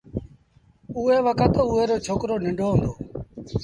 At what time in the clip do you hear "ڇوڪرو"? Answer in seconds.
2.05-2.35